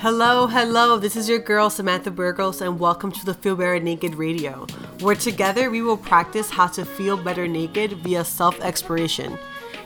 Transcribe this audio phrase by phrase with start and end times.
[0.00, 0.96] Hello, hello.
[0.96, 4.64] This is your girl Samantha Burgos, and welcome to the Feel Better Naked Radio,
[5.00, 9.36] where together we will practice how to feel better naked via self exploration.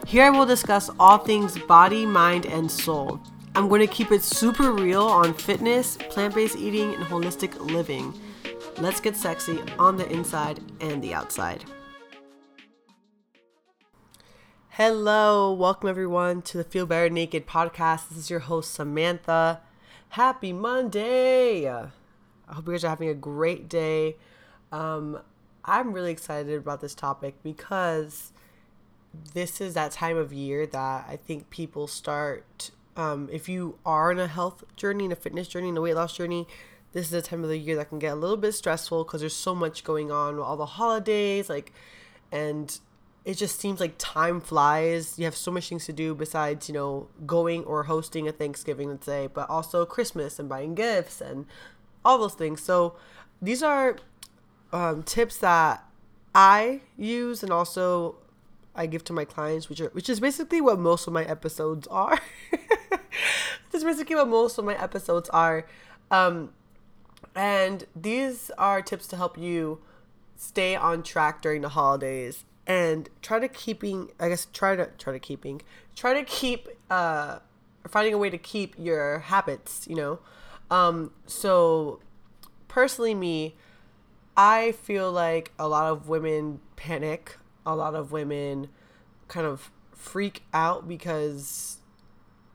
[0.06, 3.22] Here I will discuss all things body, mind, and soul.
[3.54, 8.12] I'm going to keep it super real on fitness, plant based eating, and holistic living.
[8.80, 11.64] Let's get sexy on the inside and the outside.
[14.68, 18.10] Hello, welcome everyone to the Feel Better Naked podcast.
[18.10, 19.62] This is your host Samantha.
[20.12, 21.66] Happy Monday!
[21.66, 21.88] I
[22.50, 24.16] hope you guys are having a great day.
[24.70, 25.18] Um,
[25.64, 28.30] I'm really excited about this topic because
[29.32, 32.72] this is that time of year that I think people start.
[32.94, 35.94] Um, if you are in a health journey, in a fitness journey, in a weight
[35.94, 36.46] loss journey,
[36.92, 39.20] this is a time of the year that can get a little bit stressful because
[39.20, 41.72] there's so much going on, all the holidays, like,
[42.30, 42.80] and
[43.24, 45.18] it just seems like time flies.
[45.18, 48.88] You have so much things to do besides, you know, going or hosting a Thanksgiving,
[48.88, 51.46] let's say, but also Christmas and buying gifts and
[52.04, 52.60] all those things.
[52.60, 52.96] So
[53.40, 53.96] these are
[54.72, 55.84] um, tips that
[56.34, 58.16] I use and also
[58.74, 61.86] I give to my clients, which are which is basically what most of my episodes
[61.88, 62.18] are.
[63.70, 65.66] this is basically what most of my episodes are.
[66.10, 66.52] Um,
[67.36, 69.80] and these are tips to help you
[70.34, 75.12] stay on track during the holidays and try to keeping i guess try to try
[75.12, 75.60] to keeping
[75.96, 77.38] try to keep uh
[77.88, 80.18] finding a way to keep your habits you know?
[80.70, 82.00] Um so
[82.68, 83.56] personally me
[84.36, 88.68] i feel like a lot of women panic a lot of women
[89.28, 91.78] kind of freak out because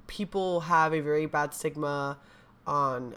[0.08, 2.18] people have a very bad stigma
[2.66, 3.16] on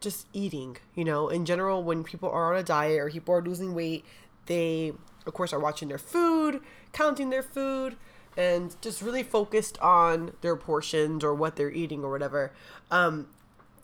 [0.00, 1.28] just eating you know?
[1.28, 4.04] In general when people are on a diet or people are losing weight
[4.46, 4.92] they
[5.26, 6.60] of course, are watching their food,
[6.92, 7.96] counting their food,
[8.36, 12.52] and just really focused on their portions or what they're eating or whatever.
[12.90, 13.28] Um,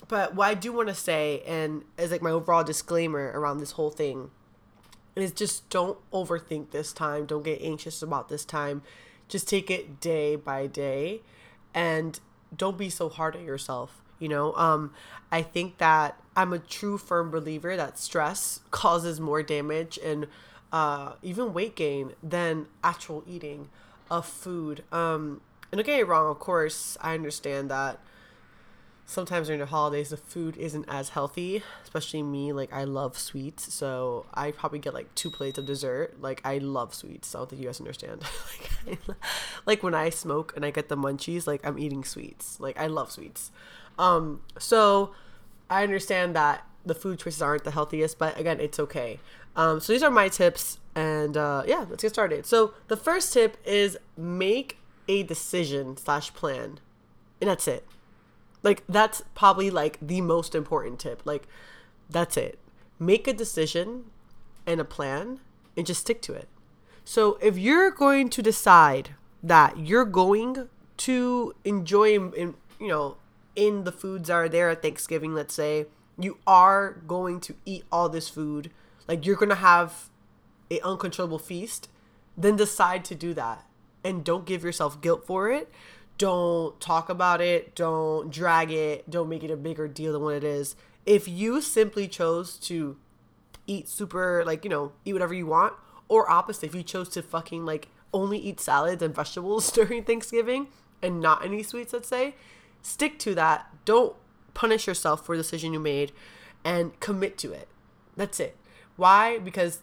[0.06, 3.72] but what I do want to say, and as like my overall disclaimer around this
[3.72, 4.30] whole thing,
[5.16, 7.26] is just don't overthink this time.
[7.26, 8.82] Don't get anxious about this time.
[9.28, 11.20] Just take it day by day,
[11.74, 12.18] and
[12.56, 14.00] don't be so hard on yourself.
[14.18, 14.92] You know, um,
[15.30, 20.26] I think that I'm a true firm believer that stress causes more damage and
[20.72, 23.68] uh, even weight gain than actual eating
[24.10, 24.84] of food.
[24.92, 25.40] Um,
[25.70, 27.98] and don't get me wrong, of course, I understand that
[29.08, 32.52] sometimes during the holidays the food isn't as healthy, especially me.
[32.52, 36.20] Like I love sweets, so I probably get like two plates of dessert.
[36.20, 37.28] Like I love sweets.
[37.28, 38.22] So I don't think you guys understand.
[38.86, 39.14] like, I,
[39.66, 42.60] like when I smoke and I get the munchies, like I'm eating sweets.
[42.60, 43.50] Like I love sweets.
[43.98, 45.12] Um, so
[45.70, 49.20] I understand that the food choices aren't the healthiest, but again, it's okay.
[49.58, 52.46] Um, so these are my tips, and uh, yeah, let's get started.
[52.46, 56.78] So the first tip is make a decision slash plan,
[57.40, 57.84] and that's it.
[58.62, 61.22] Like that's probably like the most important tip.
[61.24, 61.48] Like
[62.08, 62.60] that's it.
[63.00, 64.04] Make a decision
[64.64, 65.40] and a plan,
[65.76, 66.46] and just stick to it.
[67.04, 73.16] So if you're going to decide that you're going to enjoy, in, you know,
[73.56, 75.86] in the foods that are there at Thanksgiving, let's say,
[76.16, 78.70] you are going to eat all this food
[79.08, 80.10] like you're gonna have
[80.70, 81.88] an uncontrollable feast,
[82.36, 83.66] then decide to do that.
[84.04, 85.72] And don't give yourself guilt for it.
[86.18, 87.74] Don't talk about it.
[87.74, 89.08] Don't drag it.
[89.08, 90.76] Don't make it a bigger deal than what it is.
[91.06, 92.96] If you simply chose to
[93.66, 95.74] eat super, like, you know, eat whatever you want,
[96.08, 100.68] or opposite, if you chose to fucking, like, only eat salads and vegetables during Thanksgiving
[101.02, 102.34] and not any sweets, let's say,
[102.82, 103.66] stick to that.
[103.84, 104.16] Don't
[104.54, 106.12] punish yourself for the decision you made
[106.64, 107.68] and commit to it.
[108.16, 108.56] That's it.
[108.98, 109.38] Why?
[109.38, 109.80] Because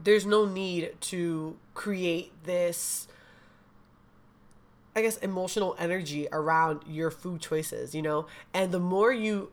[0.00, 3.08] there's no need to create this
[4.94, 8.26] I guess emotional energy around your food choices, you know?
[8.54, 9.52] And the more you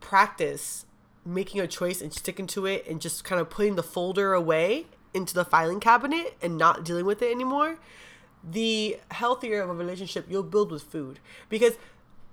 [0.00, 0.86] practice
[1.26, 4.86] making a choice and sticking to it and just kind of putting the folder away
[5.12, 7.78] into the filing cabinet and not dealing with it anymore,
[8.42, 11.18] the healthier of a relationship you'll build with food.
[11.50, 11.74] Because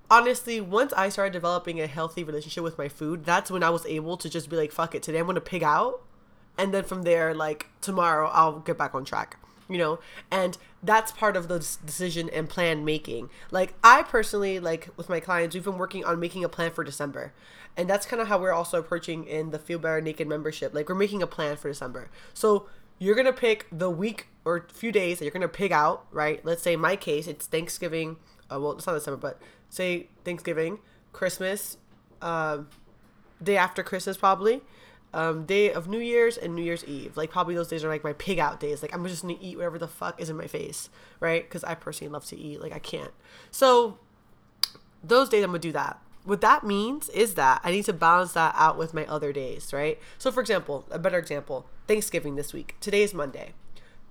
[0.10, 3.86] honestly, once I started developing a healthy relationship with my food, that's when I was
[3.86, 6.02] able to just be like, fuck it, today I'm gonna pig out.
[6.58, 9.38] And then from there, like tomorrow, I'll get back on track,
[9.70, 10.00] you know?
[10.30, 13.30] And that's part of the decision and plan making.
[13.52, 16.84] Like, I personally, like with my clients, we've been working on making a plan for
[16.84, 17.34] December.
[17.78, 20.74] And that's kind of how we're also approaching in the Feel Better Naked membership.
[20.74, 22.10] Like, we're making a plan for December.
[22.34, 22.68] So,
[22.98, 26.44] you're gonna pick the week or few days that you're gonna pig out, right?
[26.44, 28.18] Let's say my case, it's Thanksgiving.
[28.52, 29.40] Uh, well, it's not December, but
[29.70, 30.80] say Thanksgiving,
[31.14, 31.78] Christmas,
[32.22, 32.60] uh,
[33.42, 34.62] day after Christmas probably,
[35.14, 37.18] um, day of New Year's and New Year's Eve.
[37.18, 38.82] Like probably those days are like my pig out days.
[38.82, 40.90] Like I'm just gonna eat whatever the fuck is in my face,
[41.20, 41.44] right?
[41.44, 42.62] Because I personally love to eat.
[42.62, 43.12] Like I can't.
[43.52, 43.98] So
[45.04, 46.00] those days I'm gonna do that.
[46.26, 49.74] what that means is that I need to balance that out with my other days,
[49.74, 49.98] right?
[50.18, 52.76] So, for example, a better example Thanksgiving this week.
[52.82, 53.54] Today is Monday.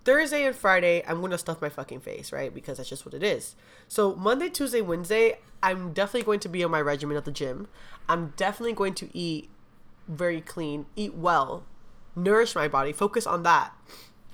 [0.09, 2.55] Thursday and Friday, I'm to stuff my fucking face, right?
[2.55, 3.55] Because that's just what it is.
[3.89, 7.69] So, Monday, Tuesday, Wednesday, I'm definitely going to be on my regimen at the gym.
[8.09, 9.51] I'm definitely going to eat
[10.09, 11.67] very clean, eat well,
[12.17, 13.75] nourish my body, focus on that.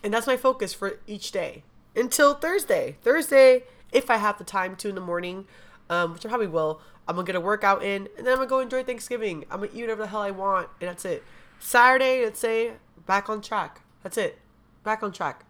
[0.05, 1.65] And that's my focus for each day
[1.97, 2.97] until Thursday.
[3.03, 5.49] Thursday, if I have the time to in the morning,
[5.91, 8.47] um, which I probably will, I'm gonna get a workout in, and then I'm gonna
[8.47, 9.45] go enjoy Thanksgiving.
[9.51, 11.25] I'm gonna eat whatever the hell I want, and that's it.
[11.59, 12.75] Saturday, let's say,
[13.07, 13.81] back on track.
[14.05, 14.39] That's it.
[14.85, 15.45] Back on track.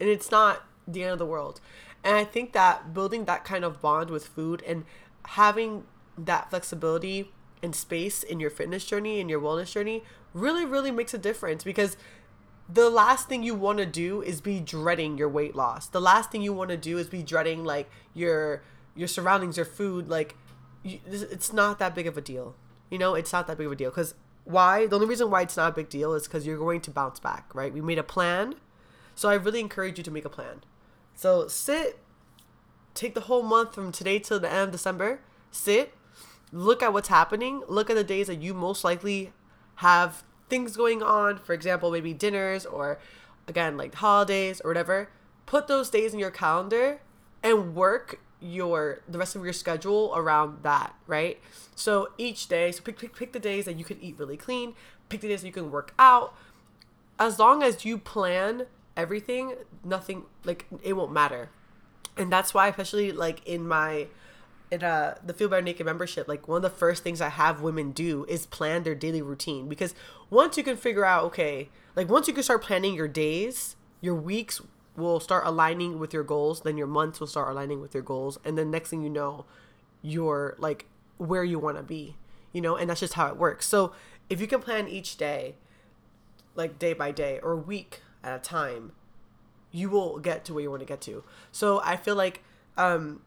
[0.00, 1.60] And it's not the end of the world.
[2.04, 4.84] And I think that building that kind of bond with food and
[5.26, 5.84] having
[6.18, 7.30] that flexibility
[7.62, 10.02] and space in your fitness journey and your wellness journey
[10.34, 11.96] really, really makes a difference because
[12.68, 15.86] the last thing you want to do is be dreading your weight loss.
[15.86, 18.62] The last thing you want to do is be dreading like your
[18.94, 20.08] your surroundings, your food.
[20.08, 20.36] Like
[20.84, 22.54] it's not that big of a deal.
[22.90, 24.86] You know, it's not that big of a deal because why?
[24.86, 27.20] The only reason why it's not a big deal is because you're going to bounce
[27.20, 27.72] back, right?
[27.72, 28.56] We made a plan,
[29.14, 30.62] so I really encourage you to make a plan.
[31.14, 31.98] So sit,
[32.94, 35.20] take the whole month from today till the end of December.
[35.50, 35.94] Sit,
[36.52, 37.62] look at what's happening.
[37.68, 39.32] Look at the days that you most likely
[39.76, 41.38] have things going on.
[41.38, 42.98] For example, maybe dinners or
[43.48, 45.08] again like holidays or whatever.
[45.46, 47.00] Put those days in your calendar
[47.42, 51.40] and work your the rest of your schedule around that, right?
[51.74, 54.74] So each day, so pick pick pick the days that you can eat really clean,
[55.08, 56.34] pick the days that you can work out.
[57.18, 58.66] As long as you plan
[58.96, 59.54] everything,
[59.84, 61.50] nothing like it won't matter.
[62.16, 64.08] And that's why especially like in my
[64.70, 67.60] in uh the Feel Better Naked membership, like one of the first things I have
[67.60, 69.94] women do is plan their daily routine because
[70.30, 74.14] once you can figure out okay, like once you can start planning your days, your
[74.14, 74.60] weeks,
[74.96, 78.38] will start aligning with your goals, then your months will start aligning with your goals,
[78.44, 79.44] and then next thing you know,
[80.02, 80.86] you're like
[81.18, 82.16] where you want to be,
[82.52, 83.66] you know, and that's just how it works.
[83.66, 83.92] So
[84.28, 85.54] if you can plan each day,
[86.54, 88.92] like day by day or week at a time,
[89.70, 91.24] you will get to where you want to get to.
[91.50, 92.42] So I feel like
[92.76, 93.22] um,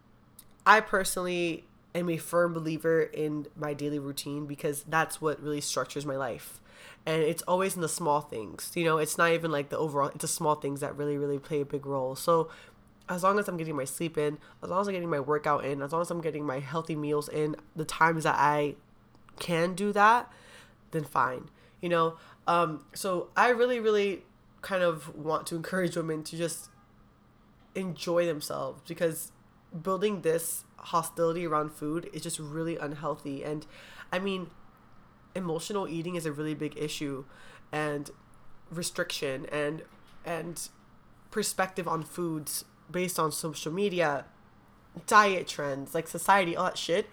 [0.66, 6.06] I personally am a firm believer in my daily routine because that's what really structures
[6.06, 6.60] my life.
[7.06, 10.08] And it's always in the small things you know it's not even like the overall
[10.08, 12.16] it's the small things that really really play a big role.
[12.16, 12.50] So
[13.08, 15.64] as long as i'm getting my sleep in as long as i'm getting my workout
[15.64, 18.76] in as long as i'm getting my healthy meals in the times that i
[19.40, 20.32] can do that
[20.92, 21.50] then fine
[21.82, 22.18] you know?
[22.48, 24.24] Um so i really really
[24.66, 26.70] kind of want to encourage women to just
[27.76, 29.32] enjoy themselves because
[29.84, 33.44] building this hostility around food is just really unhealthy.
[33.44, 33.66] And
[34.12, 34.50] i mean
[35.36, 37.26] emotional eating is a really big issue
[37.72, 38.10] and
[38.72, 39.84] restriction and
[40.26, 40.70] and
[41.30, 44.26] perspective on foods based on social media
[45.08, 47.10] diet trends like society all that shit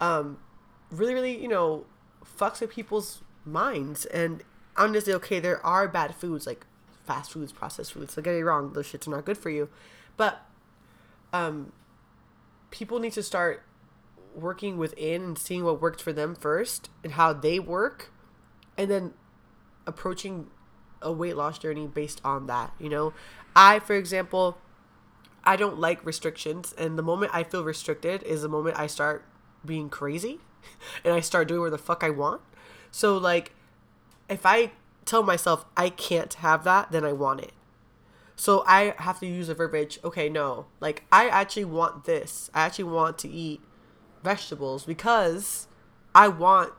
[0.00, 0.36] um
[0.90, 1.84] really really you know
[2.24, 4.04] fucks with people's minds.
[4.06, 4.42] And
[4.76, 6.66] honestly okay there are bad foods like
[7.04, 8.14] fast foods processed foods.
[8.14, 9.68] Don't get me wrong those shits are not good for you.
[10.16, 10.44] But
[11.32, 11.72] um
[12.70, 13.64] people need to start
[14.34, 18.10] working within and seeing what worked for them first and how they work
[18.78, 19.12] and then
[19.86, 20.46] approaching
[21.02, 23.12] a weight loss journey based on that you know?
[23.54, 24.58] I for example
[25.44, 29.24] i don't like restrictions and the moment i feel restricted is the moment i start
[29.66, 30.38] being crazy
[31.04, 32.40] and i start doing where the fuck i want.
[32.90, 33.52] So like
[34.28, 34.70] if i
[35.04, 37.52] tell myself i can't have that then i want it
[38.36, 42.64] so i have to use a verbiage okay no like i actually want this i
[42.64, 43.60] actually want to eat
[44.22, 45.66] vegetables because
[46.14, 46.72] I want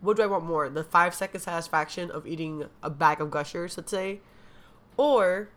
[0.00, 0.68] what do I want more?
[0.68, 4.20] The five second satisfaction of eating a bag of gushers, let's say,
[4.96, 5.48] or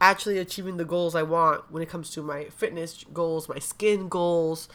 [0.00, 4.08] actually achieving the goals I want when it comes to my fitness goals, my skin
[4.08, 4.68] goals,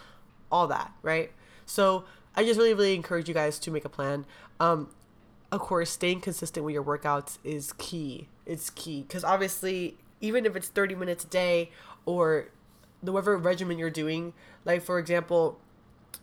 [0.51, 1.31] all that, right?
[1.65, 2.03] So
[2.35, 4.25] I just really, really encourage you guys to make a plan.
[4.59, 4.89] Um,
[5.53, 8.27] of course, staying consistent with your workouts is key.
[8.45, 11.71] It's key because obviously, even if it's 30 minutes a day
[12.05, 12.47] or
[13.01, 14.33] whatever regimen you're doing.
[14.65, 15.59] Like for example,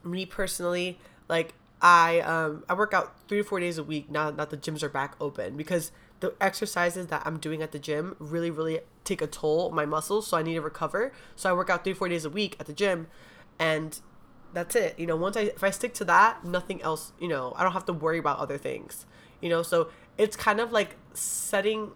[0.02, 4.30] me personally, like I um I work out three to four days a week now
[4.30, 8.16] that the gyms are back open because the exercises that I'm doing at the gym
[8.18, 11.12] really really take a toll on my muscles, so I need to recover.
[11.36, 13.06] So I work out three four days a week at the gym,
[13.58, 13.98] and
[14.52, 14.98] that's it.
[14.98, 17.12] You know, once I if I stick to that, nothing else.
[17.20, 19.06] You know, I don't have to worry about other things.
[19.40, 19.88] You know, so
[20.18, 21.92] it's kind of like setting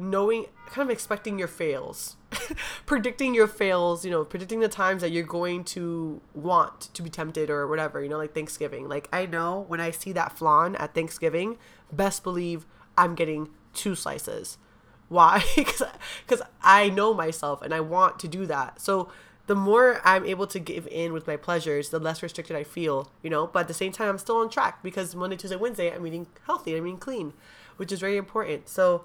[0.00, 2.16] knowing kind of expecting your fails
[2.86, 7.10] predicting your fails you know predicting the times that you're going to want to be
[7.10, 10.74] tempted or whatever you know like thanksgiving like i know when i see that flan
[10.76, 11.58] at thanksgiving
[11.92, 14.56] best believe i'm getting two slices
[15.08, 19.10] why because i know myself and i want to do that so
[19.50, 23.10] the more I'm able to give in with my pleasures, the less restricted I feel,
[23.20, 23.48] you know.
[23.48, 26.28] But at the same time, I'm still on track because Monday, Tuesday, Wednesday, I'm eating
[26.46, 27.32] healthy, I'm eating clean,
[27.76, 28.68] which is very important.
[28.68, 29.02] So,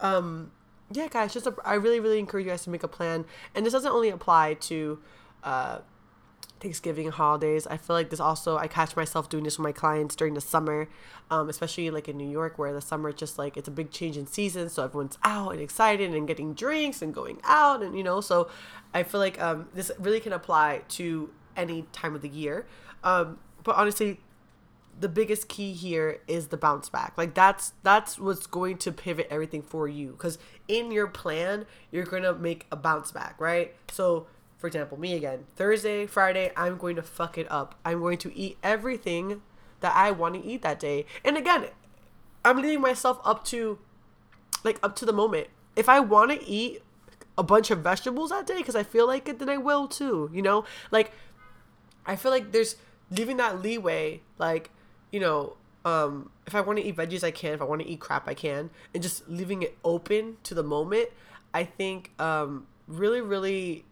[0.00, 0.50] um,
[0.92, 3.24] yeah, guys, just a, I really, really encourage you guys to make a plan.
[3.54, 4.98] And this doesn't only apply to
[5.42, 5.78] uh,
[6.60, 7.66] Thanksgiving holidays.
[7.66, 10.40] I feel like this also I catch myself doing this with my clients during the
[10.40, 10.88] summer,
[11.30, 14.16] um, especially like in New York where the summer just like it's a big change
[14.16, 18.02] in season, so everyone's out and excited and getting drinks and going out and you
[18.02, 18.20] know.
[18.20, 18.48] So
[18.92, 22.66] I feel like um, this really can apply to any time of the year.
[23.04, 24.20] Um, but honestly,
[25.00, 27.14] the biggest key here is the bounce back.
[27.16, 32.04] Like that's that's what's going to pivot everything for you because in your plan you're
[32.04, 33.74] gonna make a bounce back, right?
[33.90, 34.26] So
[34.58, 37.76] for example, me again, Thursday, Friday, I'm going to fuck it up.
[37.84, 39.40] I'm going to eat everything
[39.80, 41.06] that I want to eat that day.
[41.24, 41.66] And again,
[42.44, 43.78] I'm leaving myself up to
[44.64, 45.46] like up to the moment.
[45.76, 46.82] If I want to eat
[47.36, 50.28] a bunch of vegetables that day because I feel like it, then I will too,
[50.32, 50.64] you know?
[50.90, 51.12] Like
[52.04, 52.76] I feel like there's
[53.10, 54.70] leaving that leeway like,
[55.12, 57.88] you know, um if I want to eat veggies I can, if I want to
[57.88, 61.10] eat crap I can, and just leaving it open to the moment,
[61.54, 63.84] I think um really really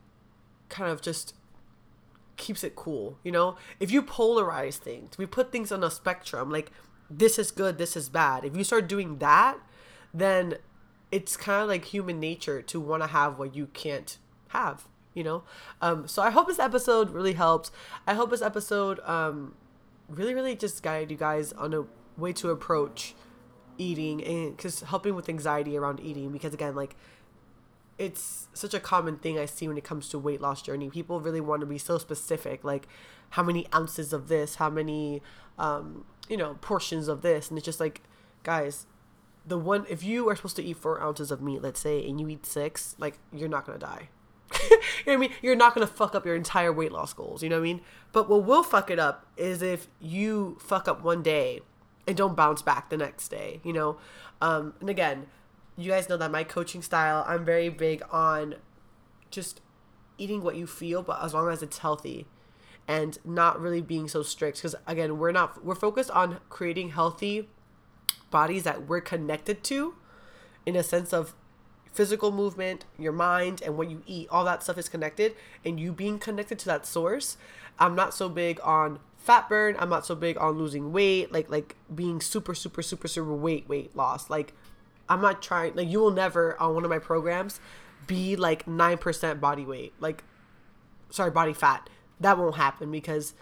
[0.69, 1.35] kind of just
[2.37, 3.57] keeps it cool, you know?
[3.81, 6.71] If you polarize things, we put things on a spectrum, like
[7.11, 8.45] this is good, this is bad.
[8.45, 9.59] If you start doing that,
[10.13, 10.57] then
[11.11, 14.19] it's kind of like human nature to want to have what you can't
[14.49, 15.45] have, you know?
[15.81, 17.71] Um, so I hope this episode really helps.
[18.07, 19.55] I hope this episode um,
[20.09, 21.85] really, really just guide you guys on a
[22.17, 23.15] way to approach
[23.79, 26.97] eating and because helping with anxiety around eating because again like
[27.99, 30.91] it's such a common thing I see when it comes to weight loss journey.
[30.91, 32.87] People really want to be so specific, like
[33.31, 35.23] how many ounces of this, how many,
[35.59, 38.03] um, you know, portions of this, and it's just like,
[38.43, 38.87] guys,
[39.47, 42.21] the one if you are supposed to eat four ounces of meat, let's say, and
[42.21, 44.09] you eat six, like you're not gonna die.
[44.71, 45.31] you know what I mean?
[45.41, 47.43] You're not gonna fuck up your entire weight loss goals.
[47.43, 47.81] You know what I mean?
[48.13, 51.61] But what will fuck it up is if you fuck up one day
[52.07, 53.61] and don't bounce back the next day.
[53.65, 53.97] You know,
[54.43, 55.27] um, and again
[55.77, 58.57] you guys know that my coaching style, I'm very big on
[59.31, 59.61] just
[60.19, 62.27] eating what you feel, but as long as it's healthy
[62.89, 64.59] and not really being so strict.
[64.59, 67.49] Because again, we're not, we're focused on creating healthy
[68.31, 69.95] bodies that we're connected to
[70.65, 71.35] in a sense of
[71.93, 74.29] physical movement, your mind, and what you eat.
[74.31, 77.37] All that stuff is connected, and you being connected to that source.
[77.79, 79.77] I'm not so big on fat burn.
[79.79, 83.69] I'm not so big on losing weight, like like being super super super super weight
[83.69, 84.29] weight loss.
[84.29, 84.53] Like
[85.09, 87.61] I'm not trying like you will never on one of my programs
[88.07, 89.93] be like 9% body weight.
[90.01, 90.25] Like
[91.11, 91.89] sorry, body fat.
[92.21, 93.35] That won't happen because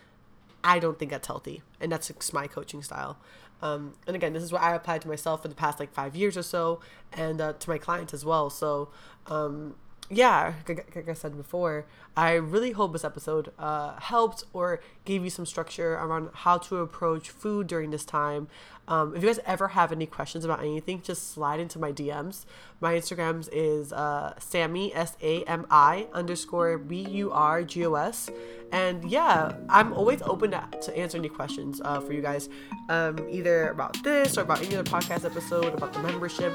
[0.62, 1.62] I don't think that's healthy.
[1.80, 3.18] And that's my coaching style.
[3.62, 6.14] Um, and again, this is what I applied to myself for the past like five
[6.14, 6.80] years or so,
[7.12, 8.50] and uh, to my clients as well.
[8.50, 8.90] So,
[9.26, 9.76] um,
[10.10, 15.30] yeah, like I said before, I really hope this episode uh, helped or gave you
[15.30, 18.48] some structure around how to approach food during this time.
[18.86, 22.44] Um, if you guys ever have any questions about anything, just slide into my DMs.
[22.80, 27.94] My Instagrams is uh, Sami S A M I underscore B U R G O
[27.94, 28.28] S,
[28.72, 32.50] and yeah, I'm always open to, to answer any questions uh, for you guys,
[32.90, 36.52] um, either about this or about any other podcast episode, about the membership,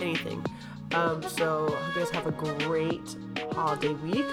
[0.00, 0.42] anything.
[0.92, 3.16] Um, so I hope you guys have a great
[3.52, 4.26] holiday week.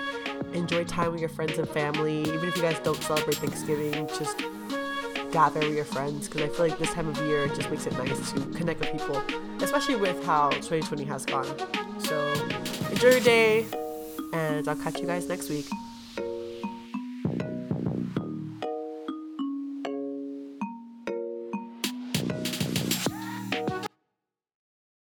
[0.53, 2.21] Enjoy time with your friends and family.
[2.21, 4.37] Even if you guys don't celebrate Thanksgiving, just
[5.31, 7.93] gather with your friends because I feel like this time of year just makes it
[7.93, 9.21] nice to connect with people,
[9.61, 11.45] especially with how 2020 has gone.
[11.99, 12.33] So
[12.89, 13.65] enjoy your day,
[14.31, 15.67] and I'll catch you guys next week.